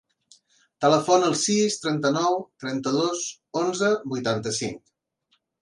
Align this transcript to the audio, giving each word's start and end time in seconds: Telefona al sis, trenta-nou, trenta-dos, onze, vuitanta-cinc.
Telefona 0.85 1.27
al 1.31 1.35
sis, 1.41 1.77
trenta-nou, 1.83 2.39
trenta-dos, 2.65 3.23
onze, 3.65 3.95
vuitanta-cinc. 4.15 4.83